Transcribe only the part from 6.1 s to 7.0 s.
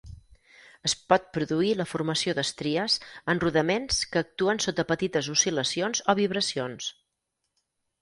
o vibracions.